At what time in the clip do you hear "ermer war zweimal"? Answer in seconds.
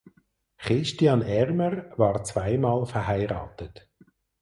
1.21-2.87